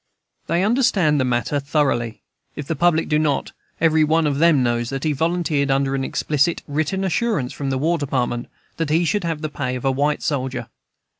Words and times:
They 0.47 0.63
understand 0.63 1.19
the 1.19 1.23
matter 1.25 1.59
thoroughly, 1.59 2.23
if 2.55 2.65
the 2.65 2.75
public 2.75 3.07
do 3.07 3.19
not 3.19 3.51
Every 3.79 4.03
one 4.03 4.25
of 4.25 4.39
them 4.39 4.63
knows 4.63 4.89
that 4.89 5.03
he 5.03 5.13
volunteered 5.13 5.69
under 5.69 5.93
an 5.93 6.03
explicit 6.03 6.63
written 6.67 7.03
assurance 7.03 7.53
from 7.53 7.69
the 7.69 7.77
War 7.77 7.99
Department 7.99 8.47
that 8.77 8.89
he 8.89 9.05
should 9.05 9.23
have 9.25 9.41
the 9.43 9.47
pay 9.49 9.75
of 9.75 9.85
a 9.85 9.91
white 9.91 10.23
soldier. 10.23 10.69